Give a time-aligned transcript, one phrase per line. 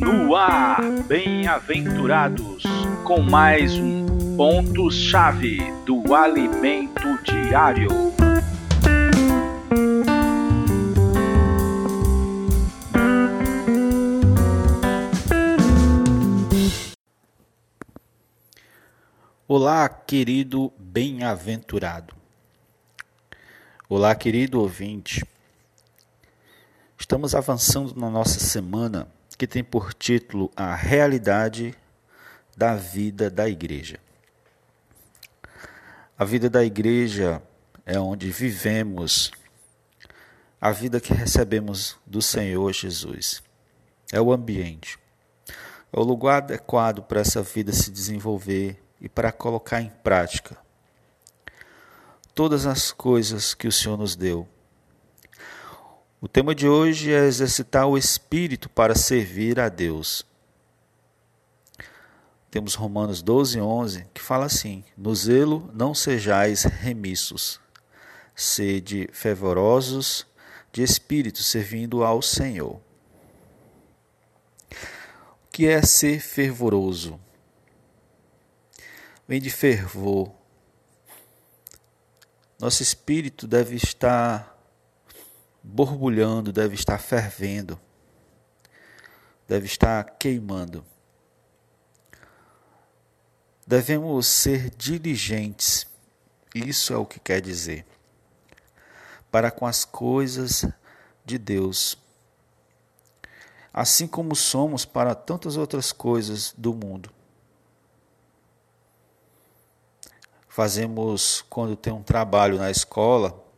[0.00, 2.64] No ar, bem-aventurados,
[3.04, 7.88] com mais um ponto-chave do alimento diário.
[19.46, 22.14] Olá, querido bem-aventurado.
[23.88, 25.24] Olá, querido ouvinte.
[27.10, 31.74] Estamos avançando na nossa semana que tem por título A Realidade
[32.56, 33.98] da Vida da Igreja.
[36.16, 37.42] A vida da igreja
[37.84, 39.32] é onde vivemos
[40.60, 43.42] a vida que recebemos do Senhor Jesus.
[44.12, 44.96] É o ambiente.
[45.92, 50.56] É o lugar adequado para essa vida se desenvolver e para colocar em prática
[52.36, 54.46] todas as coisas que o Senhor nos deu.
[56.22, 60.26] O tema de hoje é exercitar o espírito para servir a Deus.
[62.50, 67.58] Temos Romanos 12, 11, que fala assim: No zelo não sejais remissos,
[68.36, 70.26] sede fervorosos
[70.70, 72.78] de espírito, servindo ao Senhor.
[74.70, 77.18] O que é ser fervoroso?
[79.26, 80.30] Vem de fervor.
[82.58, 84.49] Nosso espírito deve estar
[85.62, 87.78] borbulhando, deve estar fervendo,
[89.46, 90.84] deve estar queimando.
[93.66, 95.86] Devemos ser diligentes,
[96.54, 97.86] isso é o que quer dizer,
[99.30, 100.64] para com as coisas
[101.24, 101.96] de Deus,
[103.72, 107.10] assim como somos para tantas outras coisas do mundo.
[110.48, 113.49] Fazemos, quando tem um trabalho na escola,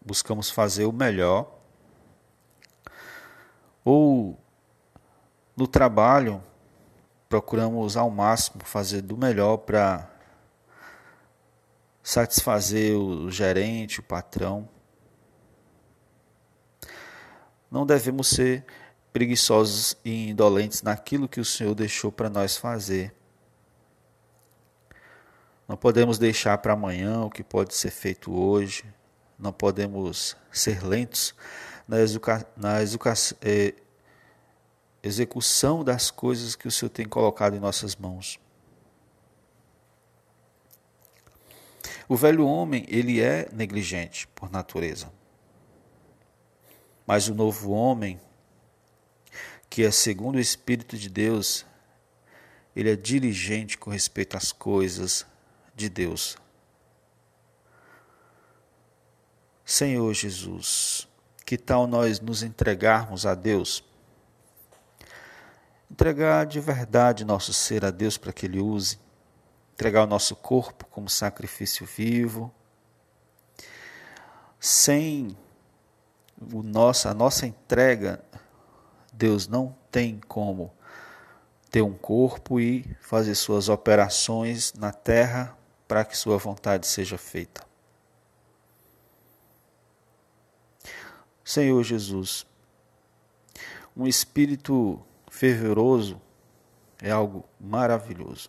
[0.00, 1.58] buscamos fazer o melhor.
[3.84, 4.38] Ou
[5.56, 6.42] no trabalho,
[7.28, 10.10] procuramos ao máximo fazer do melhor para
[12.02, 14.68] satisfazer o gerente, o patrão.
[17.70, 18.64] Não devemos ser
[19.12, 23.14] preguiçosos e indolentes naquilo que o Senhor deixou para nós fazer.
[25.68, 28.84] Não podemos deixar para amanhã o que pode ser feito hoje
[29.40, 31.34] não podemos ser lentos
[31.88, 31.96] na,
[32.56, 32.76] na
[33.42, 33.74] eh,
[35.02, 38.38] execução das coisas que o Senhor tem colocado em nossas mãos.
[42.08, 45.12] O velho homem, ele é negligente por natureza.
[47.06, 48.20] Mas o novo homem,
[49.68, 51.64] que é segundo o Espírito de Deus,
[52.74, 55.24] ele é diligente com respeito às coisas
[55.74, 56.36] de Deus.
[59.70, 61.06] Senhor Jesus,
[61.46, 63.84] que tal nós nos entregarmos a Deus?
[65.88, 68.98] Entregar de verdade nosso ser a Deus para que Ele use,
[69.74, 72.52] entregar o nosso corpo como sacrifício vivo,
[74.58, 75.38] sem
[76.52, 78.20] o nosso, a nossa entrega,
[79.12, 80.74] Deus não tem como
[81.70, 87.69] ter um corpo e fazer suas operações na terra para que Sua vontade seja feita.
[91.50, 92.46] Senhor Jesus,
[93.96, 96.22] um espírito fervoroso
[97.02, 98.48] é algo maravilhoso.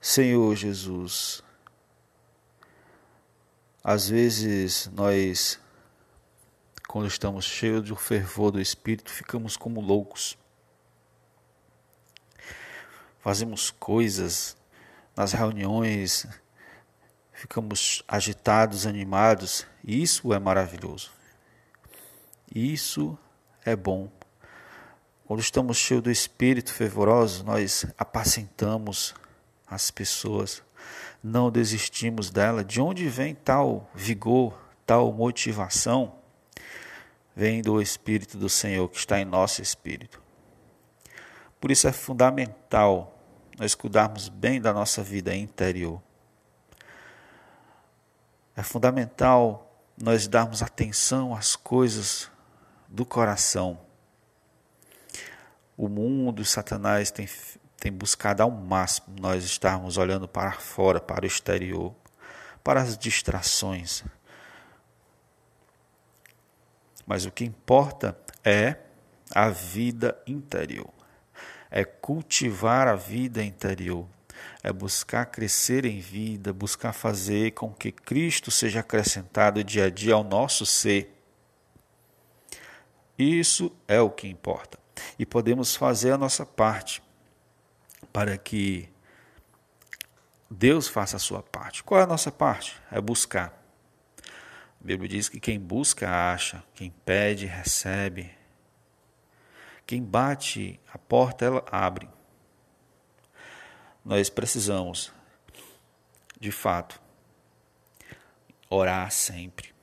[0.00, 1.42] Senhor Jesus,
[3.84, 5.60] às vezes nós,
[6.88, 10.38] quando estamos cheios do fervor do Espírito, ficamos como loucos.
[13.18, 14.56] Fazemos coisas
[15.14, 16.26] nas reuniões,
[17.40, 21.10] ficamos agitados, animados, isso é maravilhoso.
[22.54, 23.18] Isso
[23.64, 24.10] é bom.
[25.24, 29.14] Quando estamos cheios do espírito fervoroso, nós apacentamos
[29.66, 30.62] as pessoas,
[31.24, 32.62] não desistimos dela.
[32.62, 34.52] De onde vem tal vigor,
[34.84, 36.16] tal motivação?
[37.34, 40.20] Vem do Espírito do Senhor que está em nosso espírito.
[41.58, 43.18] Por isso é fundamental
[43.58, 46.02] nós cuidarmos bem da nossa vida interior.
[48.60, 52.30] É fundamental nós darmos atenção às coisas
[52.86, 53.80] do coração.
[55.78, 57.26] O mundo, Satanás tem,
[57.78, 61.94] tem buscado ao máximo nós estarmos olhando para fora, para o exterior,
[62.62, 64.04] para as distrações.
[67.06, 68.14] Mas o que importa
[68.44, 68.76] é
[69.34, 70.92] a vida interior,
[71.70, 74.06] é cultivar a vida interior
[74.62, 80.14] é buscar crescer em vida, buscar fazer com que Cristo seja acrescentado dia a dia
[80.14, 81.16] ao nosso ser.
[83.18, 84.78] Isso é o que importa.
[85.18, 87.02] E podemos fazer a nossa parte
[88.12, 88.88] para que
[90.50, 91.84] Deus faça a sua parte.
[91.84, 92.76] Qual é a nossa parte?
[92.90, 93.60] É buscar.
[94.80, 96.64] A Bíblia diz que quem busca, acha.
[96.74, 98.30] Quem pede, recebe.
[99.86, 102.08] Quem bate a porta, ela abre.
[104.04, 105.12] Nós precisamos,
[106.38, 107.00] de fato,
[108.68, 109.74] orar sempre,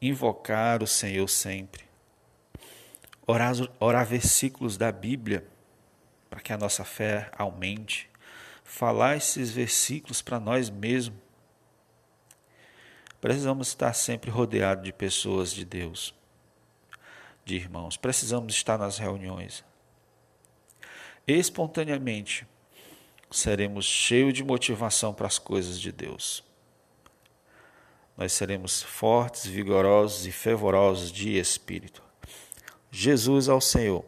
[0.00, 1.84] invocar o Senhor sempre,
[3.26, 5.46] orar, orar versículos da Bíblia
[6.28, 8.08] para que a nossa fé aumente,
[8.62, 11.18] falar esses versículos para nós mesmos.
[13.20, 16.14] Precisamos estar sempre rodeados de pessoas de Deus,
[17.44, 17.96] de irmãos.
[17.96, 19.64] Precisamos estar nas reuniões.
[21.30, 22.46] Espontaneamente,
[23.30, 26.42] seremos cheios de motivação para as coisas de Deus
[28.20, 32.02] nós seremos fortes, vigorosos e fervorosos de espírito.
[32.90, 34.04] Jesus ao Senhor.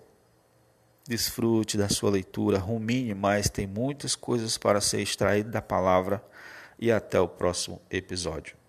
[1.09, 6.23] Desfrute da sua leitura, rumine mais, tem muitas coisas para ser extraído da palavra
[6.79, 8.62] e até o próximo episódio.